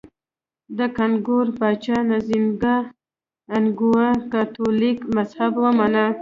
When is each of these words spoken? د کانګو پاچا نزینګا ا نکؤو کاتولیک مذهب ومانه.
د 0.77 0.79
کانګو 0.97 1.39
پاچا 1.57 1.97
نزینګا 2.09 2.75
ا 3.55 3.57
نکؤو 3.63 3.91
کاتولیک 4.31 4.99
مذهب 5.15 5.53
ومانه. 5.63 6.05